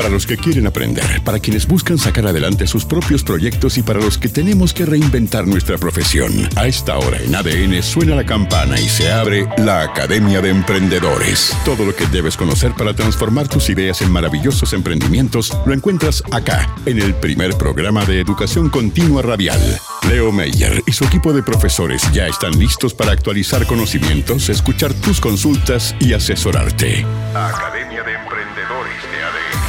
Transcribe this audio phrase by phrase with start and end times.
[0.00, 4.00] para los que quieren aprender, para quienes buscan sacar adelante sus propios proyectos y para
[4.00, 6.48] los que tenemos que reinventar nuestra profesión.
[6.56, 11.54] A esta hora en ADN suena la campana y se abre la Academia de Emprendedores.
[11.66, 16.74] Todo lo que debes conocer para transformar tus ideas en maravillosos emprendimientos lo encuentras acá,
[16.86, 19.60] en el primer programa de educación continua radial.
[20.08, 25.20] Leo Meyer y su equipo de profesores ya están listos para actualizar conocimientos, escuchar tus
[25.20, 27.04] consultas y asesorarte.
[27.34, 28.19] Academia de.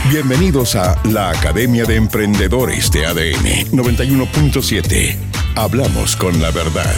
[0.10, 5.16] Bienvenidos a la Academia de Emprendedores de ADN 91.7.
[5.56, 6.96] Hablamos con la verdad.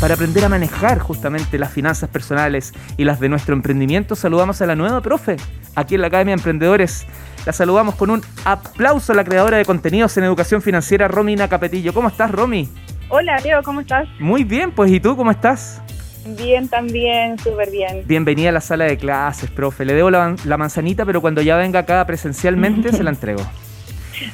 [0.00, 4.66] Para aprender a manejar justamente las finanzas personales y las de nuestro emprendimiento, saludamos a
[4.66, 5.36] la nueva profe
[5.76, 7.06] aquí en la Academia de Emprendedores.
[7.46, 11.94] La saludamos con un aplauso a la creadora de contenidos en educación financiera, Romina Capetillo.
[11.94, 12.68] ¿Cómo estás, Romy?
[13.08, 14.08] Hola, Leo, ¿cómo estás?
[14.18, 15.80] Muy bien, pues ¿y tú cómo estás?
[16.24, 18.04] Bien, también, súper bien.
[18.06, 19.84] Bienvenida a la sala de clases, profe.
[19.84, 23.42] Le debo la, la manzanita, pero cuando ya venga acá presencialmente se la entrego.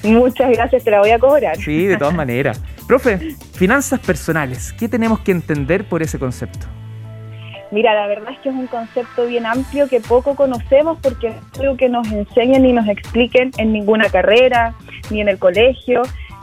[0.02, 1.56] Muchas gracias, te la voy a cobrar.
[1.56, 2.62] Sí, de todas maneras.
[2.86, 6.66] Profe, finanzas personales, ¿qué tenemos que entender por ese concepto?
[7.70, 11.60] Mira, la verdad es que es un concepto bien amplio que poco conocemos porque es
[11.60, 14.74] algo que nos enseñen y nos expliquen en ninguna carrera,
[15.10, 16.02] ni en el colegio,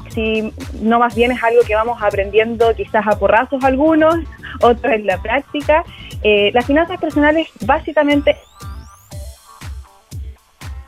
[0.09, 4.15] si no más bien es algo que vamos aprendiendo quizás a porrazos algunos,
[4.61, 5.83] otros en la práctica.
[6.23, 8.35] Eh, las finanzas personales básicamente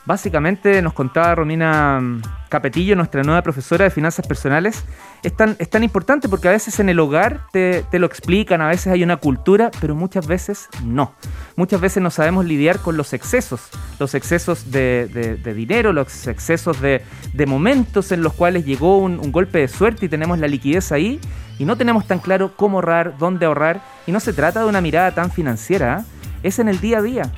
[0.08, 4.86] Básicamente nos contaba Romina mm, Capetillo, nuestra nueva profesora de finanzas personales,
[5.22, 9.04] es tan, importante porque a veces en el hogar te, lo explican, a veces hay
[9.04, 11.14] una cultura, pero muchas veces no.
[11.58, 13.68] Muchas veces no sabemos lidiar con los excesos,
[14.00, 17.04] los excesos de, dinero, los excesos de,
[17.46, 21.20] momentos en los cuales llegó un, un golpe de suerte y tenemos la liquidez ahí
[21.60, 23.82] y no tenemos tan claro cómo ahorrar, dónde ahorrar.
[24.06, 26.04] Y no se trata de una mirada tan financiera, ¿eh?
[26.44, 27.32] es en el día a día.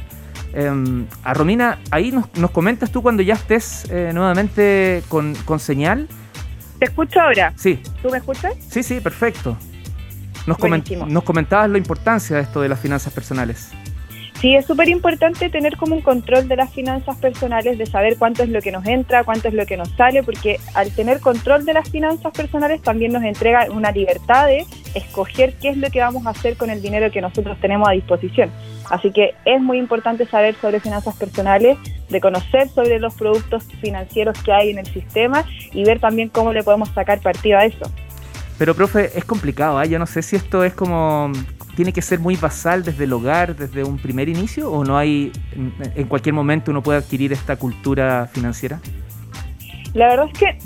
[0.54, 6.08] Em, a Romina, ahí nos, comentas tú cuando ya estés eh, nuevamente con, señal.
[6.80, 7.54] ¿Te escucho ahora?
[7.56, 7.80] Sí.
[8.02, 8.54] ¿Tú me escuchas?
[8.70, 9.58] Sí, sí, perfecto.
[10.48, 10.58] Nos,
[11.08, 13.72] nos comentabas la importancia de esto de las finanzas personales.
[14.40, 18.42] Sí, es súper importante tener como un control de las finanzas personales, de saber cuánto
[18.42, 21.66] es lo que nos entra, cuánto es lo que nos sale, porque al tener control
[21.66, 24.66] de las finanzas personales también nos entrega una libertad de
[24.96, 27.92] escoger qué es lo que vamos a hacer con el dinero que nosotros tenemos a
[27.92, 28.50] disposición.
[28.90, 31.78] Así que es muy importante saber sobre finanzas personales,
[32.10, 36.52] de conocer sobre los productos financieros que hay en el sistema y ver también cómo
[36.54, 37.90] le podemos sacar partido a eso.
[38.58, 39.88] Pero, profe, es complicado, ¿eh?
[39.88, 41.32] yo no sé si esto es como,
[41.78, 45.32] tiene que ser muy basal desde el hogar, desde un primer inicio, o no hay,
[45.96, 48.82] en cualquier momento uno puede adquirir esta cultura financiera?
[49.94, 50.58] La verdad es que,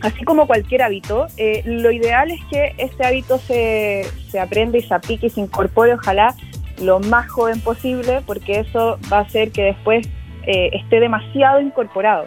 [0.00, 4.82] así como cualquier hábito, eh, lo ideal es que ese hábito se, se aprenda y
[4.82, 6.34] se aplique y se incorpore, ojalá,
[6.80, 10.08] lo más joven posible, porque eso va a hacer que después
[10.46, 12.26] eh, esté demasiado incorporado.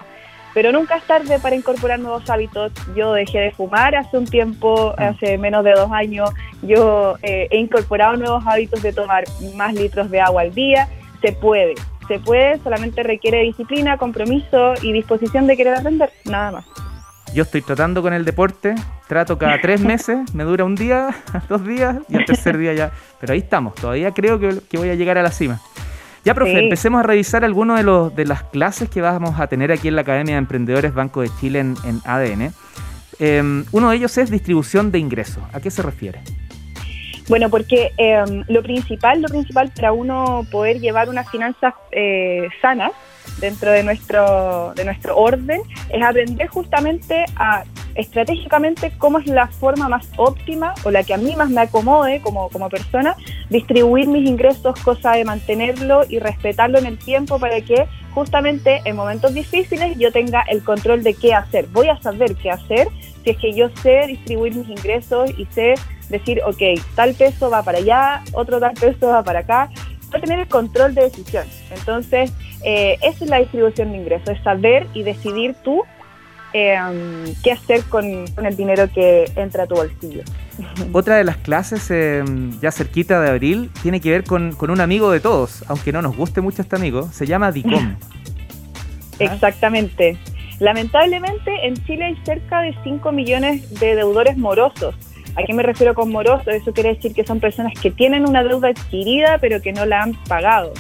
[0.53, 2.73] Pero nunca es tarde para incorporar nuevos hábitos.
[2.95, 5.01] Yo dejé de fumar hace un tiempo, mm.
[5.01, 6.29] hace menos de dos años.
[6.61, 9.23] Yo eh, he incorporado nuevos hábitos de tomar
[9.55, 10.89] más litros de agua al día.
[11.21, 11.75] Se puede,
[12.07, 16.90] se puede, solamente requiere disciplina, compromiso y disposición de querer aprender, nada más.
[17.33, 18.75] Yo estoy tratando con el deporte,
[19.07, 21.15] trato cada tres meses, me dura un día,
[21.49, 22.91] dos días y el tercer día ya.
[23.19, 25.61] Pero ahí estamos, todavía creo que, que voy a llegar a la cima.
[26.23, 29.71] Ya, profe, empecemos a revisar algunos de, los, de las clases que vamos a tener
[29.71, 31.75] aquí en la Academia de Emprendedores Banco de Chile en,
[32.05, 32.53] ADN.
[33.17, 35.43] Em, uno de ellos es distribución de ingresos.
[35.51, 36.21] ¿A qué se refiere?
[37.27, 42.91] Bueno, porque em, lo principal, lo principal para uno poder llevar unas finanzas eh, sanas
[43.39, 47.63] dentro de nuestro, de nuestro orden es aprender justamente a
[47.95, 52.21] estratégicamente cómo es la forma más óptima o la que a mí más me acomode
[52.21, 53.15] como, como persona,
[53.49, 58.95] distribuir mis ingresos, cosa de mantenerlo y respetarlo en el tiempo para que justamente en
[58.95, 61.67] momentos difíciles yo tenga el control de qué hacer.
[61.67, 62.87] Voy a saber qué hacer
[63.23, 65.75] si es que yo sé distribuir mis ingresos y sé
[66.09, 69.69] decir, ok, tal peso va para allá, otro tal peso va para acá,
[70.13, 71.45] a tener el control de decisión.
[71.71, 72.33] Entonces,
[72.63, 75.83] eh, esa es la distribución de ingresos, es saber y decidir tú
[76.53, 80.23] Em, qué hacer con, el dinero que entra a tu bolsillo.
[80.91, 85.11] Otra de las clases, em, ya cerquita de abril, tiene que ver con, un amigo
[85.11, 87.95] de todos, aunque no nos guste mucho este amigo, se llama DICOM.
[89.19, 90.17] Exactamente.
[90.59, 94.93] Lamentablemente en Chile hay cerca de 5 millones de deudores morosos.
[95.35, 96.47] ¿A qué me refiero con morosos?
[96.47, 100.03] Eso quiere decir que son personas que tienen una deuda adquirida pero que no la
[100.03, 100.73] han pagado.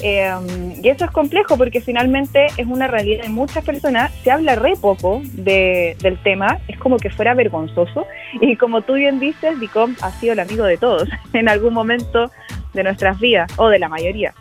[0.00, 4.12] Em, y eso es complejo porque finalmente es una realidad de muchas personas.
[4.22, 8.06] Se habla re poco del tema, es como que fuera vergonzoso.
[8.40, 12.30] Y como tú bien dices, DICOM ha sido el amigo de todos en algún momento
[12.72, 14.34] de nuestras vidas, o de la mayoría.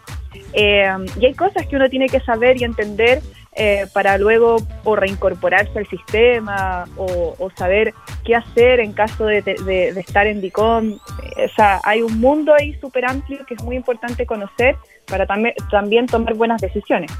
[0.53, 0.87] Eh,
[1.19, 3.21] y hay cosas que uno tiene que saber y entender
[3.55, 7.93] eh, para luego o reincorporarse al sistema o, saber
[8.25, 10.93] qué hacer en caso de, estar en DICOM.
[10.93, 16.07] O sea, hay un mundo ahí súper amplio que es muy importante conocer para también
[16.07, 17.11] tomar buenas decisiones.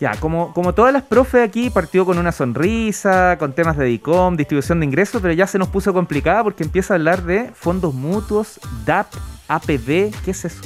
[0.00, 4.36] Ya, como, como todas las profes aquí, partió con una sonrisa, con temas de DICOM,
[4.36, 7.94] distribución de ingresos, pero ya se nos puso complicada porque empieza a hablar de fondos
[7.94, 9.08] mutuos, DAP,
[9.48, 10.62] APB, ¿qué es eso?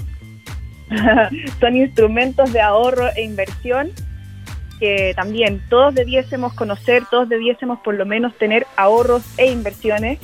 [1.61, 3.93] Son instrumentos de ahorro e inversión
[4.83, 10.19] que también todos debiésemos conocer, todos debiésemos por lo menos tener ahorros e inversiones.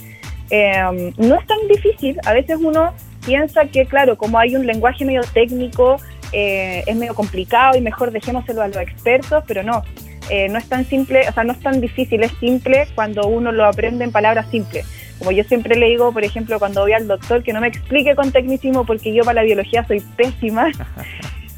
[0.51, 2.93] Em, no es tan difícil, a veces uno
[3.25, 5.99] piensa que, claro, como hay un lenguaje medio técnico,
[6.33, 9.85] eh, es medio complicado y mejor dejémoselo a los expertos, pero no,
[10.29, 13.53] eh, no es tan simple, o sea, no es tan difícil, es simple cuando uno
[13.53, 14.85] lo aprende en palabras simples.
[15.21, 18.17] Como yo siempre le digo, por ejemplo, cuando voy al doctor, que no me explique
[18.17, 20.73] con tecnicismo porque yo para la biología soy pésima.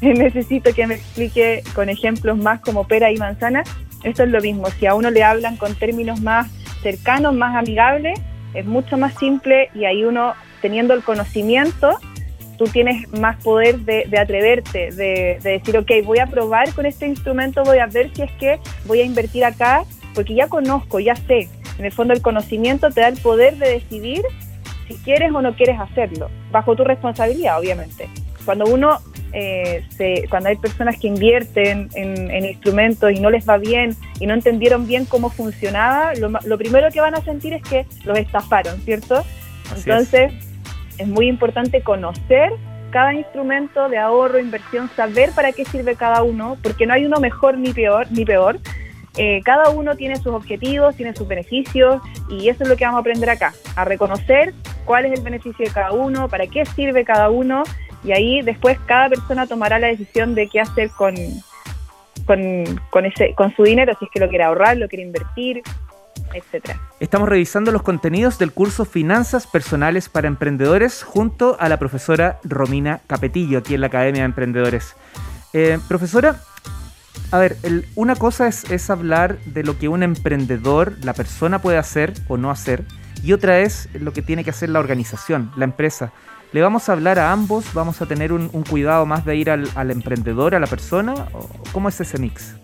[0.13, 3.63] necesito que me explique con ejemplos más como pera y manzana.
[4.03, 6.49] Esto es lo mismo, si a uno le hablan con términos más
[6.81, 8.19] cercanos, más amigables,
[8.55, 11.99] es mucho más simple y ahí uno, teniendo el conocimiento,
[12.57, 17.05] tú tienes más poder de, atreverte, de, de, decir, ok, voy a probar con este
[17.05, 19.83] instrumento, voy a ver si es que voy a invertir acá,
[20.15, 21.47] porque ya conozco, ya sé.
[21.77, 24.23] En el fondo el conocimiento te da el poder de decidir
[24.87, 28.09] si quieres o no quieres hacerlo, bajo tu responsabilidad, obviamente.
[28.45, 28.99] Cuando uno
[29.33, 29.83] eh,
[30.29, 34.87] cuando hay personas que invierten en, instrumentos y no les va bien y no entendieron
[34.87, 39.23] bien cómo funcionaba, lo, primero que van a sentir es que los estafaron, ¿cierto?
[39.75, 40.33] Entonces,
[40.97, 41.07] es.
[41.07, 42.51] muy importante conocer
[42.91, 47.19] cada instrumento de ahorro, inversión, saber para qué sirve cada uno, porque no hay uno
[47.19, 48.59] mejor ni peor, ni peor.
[49.17, 52.99] Eh, cada uno tiene sus objetivos, tiene sus beneficios y eso es lo que vamos
[52.99, 54.53] a aprender acá, a reconocer
[54.85, 57.63] cuál es el beneficio de cada uno, para qué sirve cada uno
[58.03, 61.15] y ahí después cada persona tomará la decisión de qué hacer con,
[62.25, 65.61] con, ese, con su dinero, si es que lo quiere ahorrar, lo quiere invertir,
[66.33, 66.79] etcétera.
[66.99, 73.01] Estamos revisando los contenidos del curso Finanzas Personales para Emprendedores junto a la profesora Romina
[73.07, 74.95] Capetillo aquí en la Academia de Emprendedores.
[75.53, 76.37] Eh, profesora,
[77.31, 77.57] a ver,
[77.95, 82.37] una cosa es, es hablar de lo que un emprendedor, la persona puede hacer o
[82.37, 82.83] no hacer,
[83.23, 86.11] y otra es lo que tiene que hacer la organización, la empresa.
[86.53, 87.73] ¿Le vamos a hablar a ambos?
[87.73, 91.13] ¿Vamos a tener un, cuidado más de ir al, emprendedor, a la persona?
[91.71, 92.55] ¿Cómo es ese mix?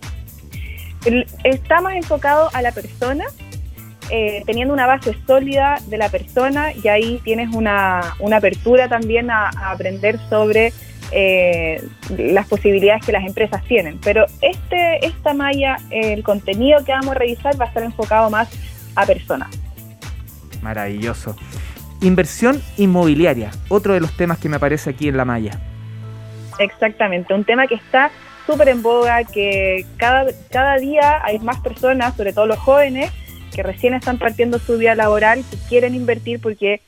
[1.42, 3.24] Está más enfocado a la persona,
[4.10, 9.48] eh, teniendo una base sólida de la persona y ahí tienes una, apertura también a,
[9.70, 10.74] aprender sobre
[11.10, 11.82] eh,
[12.18, 13.98] las posibilidades que las empresas tienen.
[14.04, 18.50] Pero este, esta malla, el contenido que vamos a revisar va a estar enfocado más
[18.94, 19.48] a personas.
[20.60, 21.36] Maravilloso.
[22.00, 25.58] Inversión inmobiliaria, otro de los temas que me aparece aquí en la malla.
[26.58, 28.10] Exactamente, un tema que está
[28.46, 33.12] súper en boga, que cada, cada día hay más personas, sobre todo los jóvenes,
[33.54, 36.80] que recién están partiendo su vida laboral, que quieren invertir porque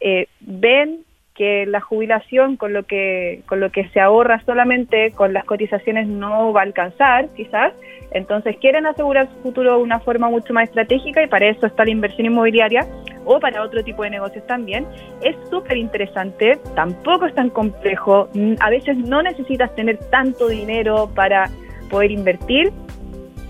[0.00, 1.00] eh, ven
[1.38, 6.08] que la jubilación con lo que con lo que se ahorra solamente con las cotizaciones
[6.08, 7.72] no va a alcanzar quizás.
[8.10, 11.84] Entonces quieren asegurar su futuro de una forma mucho más estratégica y para eso está
[11.84, 12.84] la inversión inmobiliaria
[13.24, 14.84] o para otro tipo de negocios también.
[15.22, 18.28] Es súper interesante tampoco es tan complejo.
[18.58, 21.48] A veces no necesitas tener tanto dinero para
[21.88, 22.72] poder invertir.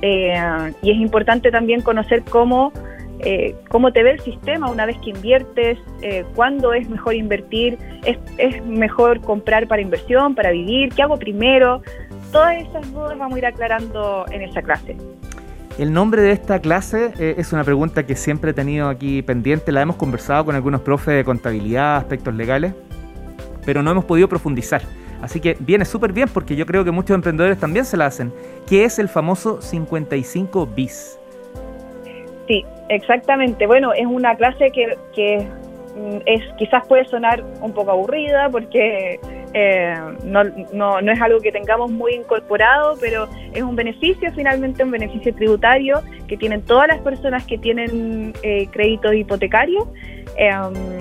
[0.03, 0.35] Eh,
[0.83, 2.71] y es importante también conocer cómo
[3.21, 7.79] eh, cómo te ve el sistema una vez que inviertes, eh, cuándo es mejor invertir,
[8.05, 11.83] ¿Es, mejor comprar para inversión, para vivir, qué hago primero.
[12.31, 14.97] Todas esas dudas vamos a ir aclarando en esa clase.
[15.79, 19.73] El nombre de esta clase eh, es una pregunta que siempre he tenido aquí pendiente,
[19.73, 22.75] la hemos conversado con algunos profes de contabilidad, aspectos legales,
[23.65, 24.83] pero no hemos podido profundizar.
[25.23, 28.33] Así que viene súper bien porque yo creo que muchos emprendedores también se la hacen.
[28.67, 31.19] ¿Qué es el famoso 55 bis?
[32.49, 33.67] Sí, exactamente.
[33.67, 35.47] Bueno, es una clase que, que
[35.95, 39.21] mm, es quizás puede sonar un poco aburrida porque
[39.53, 44.83] eh, no, no, no, es algo que tengamos muy incorporado, pero es un beneficio, finalmente
[44.83, 49.87] un beneficio tributario que tienen todas las personas que tienen eh, créditos hipotecarios,
[50.39, 50.51] eh,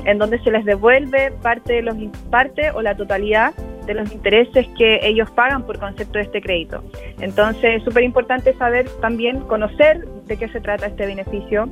[0.05, 1.95] en donde se les devuelve parte de los
[2.29, 3.53] parte o la totalidad
[3.87, 6.83] de los intereses que ellos pagan por concepto de este crédito.
[7.19, 11.69] Entonces, es súper importante saber también, conocer de qué se trata este beneficio,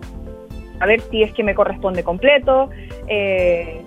[0.80, 2.70] a ver si es que me corresponde completo,
[3.08, 3.82] eh,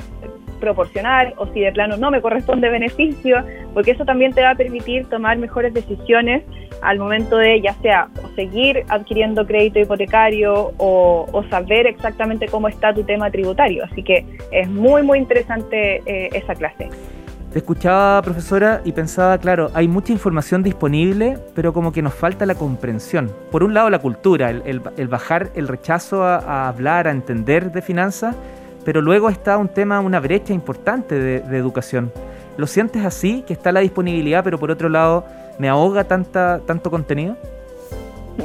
[0.60, 3.44] proporcional o si de plano no me corresponde beneficio,
[3.74, 6.42] porque eso también te va a permitir tomar mejores decisiones
[6.82, 13.04] al momento de ya sea seguir adquiriendo crédito hipotecario o, saber exactamente cómo está tu
[13.04, 13.84] tema tributario.
[13.84, 16.88] Así que es muy, muy interesante eh, esa clase.
[17.52, 22.44] Te escuchaba, profesora, y pensaba, claro, hay mucha información disponible, pero como que nos falta
[22.44, 23.32] la comprensión.
[23.50, 28.36] Por un lado, la cultura, el, bajar el rechazo a, hablar, a entender de finanzas,
[28.84, 32.12] pero luego está un tema, una brecha importante de, educación.
[32.58, 35.24] ¿Lo sientes así, que está la disponibilidad, pero por otro lado,
[35.58, 37.34] me ahoga tanta, tanto contenido?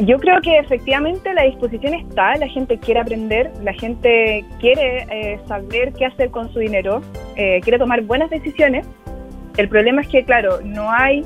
[0.01, 5.39] Yo creo que efectivamente la disposición está, la gente quiere aprender, la gente quiere eh,
[5.48, 7.01] saber qué hacer con su dinero,
[7.35, 8.87] eh, quiere tomar buenas decisiones.
[9.57, 11.25] El problema es que, claro, no hay,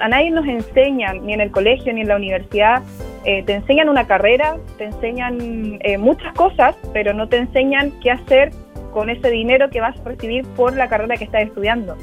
[0.00, 2.82] a nadie nos enseña, ni en el colegio ni en la universidad,
[3.24, 8.50] eh, te enseñan una carrera, te enseñan muchas cosas, pero no te enseñan qué hacer
[8.92, 11.96] con ese dinero que vas a recibir por la carrera que estás estudiando.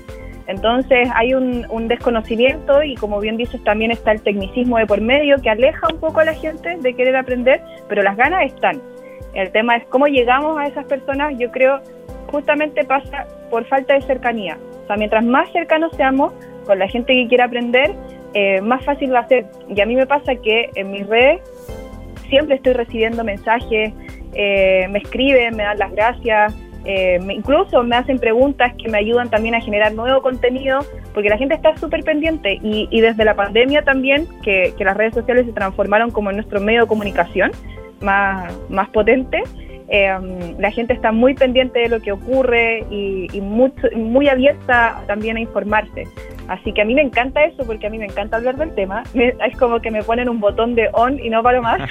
[0.47, 5.37] Entonces hay un, desconocimiento y como bien dices también está el tecnicismo de por medio
[5.41, 8.81] que aleja un poco a la gente de querer aprender, pero las ganas están.
[9.33, 11.81] El tema es cómo llegamos a esas personas, yo creo
[12.27, 14.57] justamente pasa por falta de cercanía.
[14.83, 16.33] O sea, mientras más cercanos seamos
[16.65, 17.93] con la gente que quiere aprender,
[18.33, 19.45] eh, más fácil va a ser.
[19.73, 21.41] Y a mí me pasa que en mis redes
[22.29, 23.93] siempre estoy recibiendo mensajes,
[24.33, 26.53] eh, me escriben, me dan las gracias,
[26.85, 30.79] eh, incluso me hacen preguntas que me ayudan también a generar nuevo contenido,
[31.13, 35.45] porque la gente está súper pendiente y, desde la pandemia también, que, las redes sociales
[35.45, 37.51] se transformaron como nuestro medio de comunicación
[37.99, 39.43] más, más potente,
[39.89, 45.39] em, la gente está muy pendiente de lo que ocurre y, muy abierta también a
[45.39, 46.05] informarse.
[46.47, 49.03] Así que a mí me encanta eso porque a mí me encanta hablar del tema.
[49.13, 51.81] es como que me ponen un botón de on y no paro más.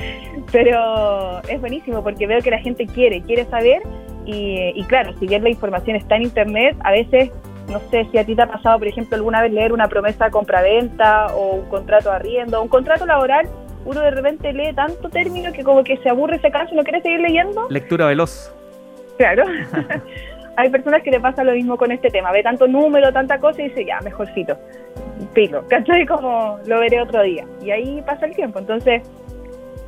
[0.52, 3.82] Pero es buenísimo porque veo que la gente quiere, quiere saber
[4.26, 7.30] y, claro, si bien la información está en Internet, a veces,
[7.70, 10.26] no sé si a ti te ha pasado, por ejemplo, alguna vez leer una promesa
[10.26, 13.48] de compra-venta o un contrato de arriendo, un contrato laboral,
[13.86, 16.82] uno de repente lee tanto término que como que se aburre, se cansa y no
[16.82, 17.68] quiere seguir leyendo.
[17.70, 18.52] Lectura veloz.
[19.16, 19.44] Claro.
[20.56, 23.62] Hay personas que le pasa lo mismo con este tema, ve tanto número, tanta cosa
[23.62, 24.56] y dice, ya, mejorcito,
[25.34, 26.06] pilo, ¿cachai?
[26.06, 27.44] Como lo veré otro día.
[27.62, 28.58] Y ahí pasa el tiempo.
[28.58, 29.02] Entonces,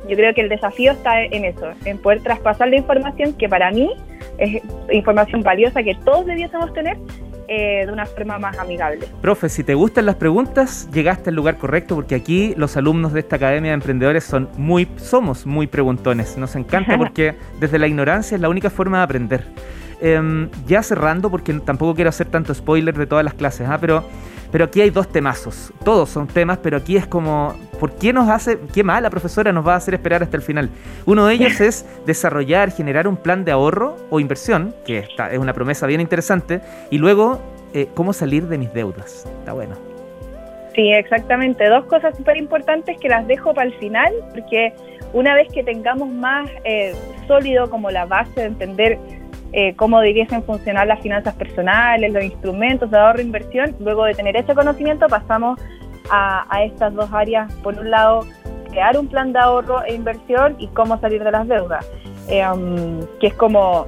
[0.07, 3.71] yo creo que el desafío está en eso, en poder traspasar la información que para
[3.71, 3.91] mí
[4.37, 6.97] es información valiosa que todos debiésemos tener
[7.51, 9.07] eh, de una forma más amigable.
[9.21, 13.21] Profe, si te gustan las preguntas, llegaste al lugar correcto porque aquí los alumnos de
[13.21, 16.37] esta Academia de Emprendedores son muy, somos muy preguntones.
[16.37, 19.45] Nos encanta porque desde la ignorancia es la única forma de aprender.
[19.99, 23.79] Em, ya cerrando, porque tampoco quiero hacer tanto spoiler de todas las clases, ¿ah?
[23.81, 24.05] pero,
[24.51, 25.73] pero aquí hay dos temazos.
[25.83, 29.51] Todos son temas, pero aquí es como, ¿por qué nos hace, qué mal la profesora
[29.51, 30.69] nos va a hacer esperar hasta el final?
[31.05, 35.39] Uno de ellos es desarrollar, generar un plan de ahorro o inversión, que está, es
[35.39, 37.41] una promesa bien interesante, y luego,
[37.73, 39.25] eh, cómo salir de mis deudas.
[39.39, 39.75] Está bueno.
[40.75, 41.67] Sí, exactamente.
[41.67, 44.73] Dos cosas súper importantes que las dejo para el final, porque
[45.13, 46.93] una vez que tengamos más eh,
[47.27, 48.99] sólido como la base de entender
[49.51, 53.75] eh, cómo debiesen funcionar las finanzas personales, los instrumentos de ahorro e inversión.
[53.79, 55.59] Luego de tener ese conocimiento pasamos
[56.09, 57.51] a, estas dos áreas.
[57.63, 58.25] Por un lado,
[58.69, 61.89] crear un plan de ahorro e inversión y cómo salir de las deudas,
[62.27, 63.87] eh, um, que es como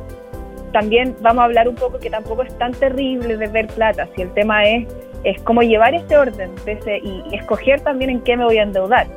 [0.72, 4.22] también vamos a hablar un poco que tampoco es tan terrible de ver plata, si
[4.22, 4.88] el tema es,
[5.24, 9.08] es cómo llevar ese orden y, y, escoger también en qué me voy a endeudar.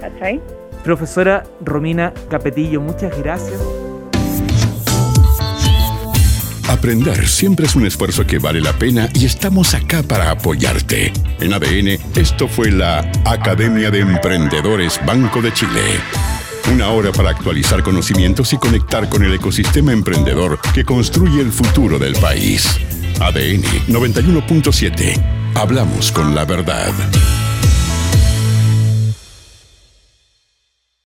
[0.00, 0.40] ¿Cachai?
[0.84, 3.83] Profesora Romina Capetillo, muchas gracias
[6.84, 11.14] Aprender siempre es un esfuerzo que vale la pena y estamos acá para apoyarte.
[11.40, 15.80] En ADN, esto fue la Academia de Emprendedores Banco de Chile.
[16.70, 21.98] Una hora para actualizar conocimientos y conectar con el ecosistema emprendedor que construye el futuro
[21.98, 22.78] del país.
[23.18, 25.24] ADN 91.7.
[25.54, 26.92] Hablamos con la verdad.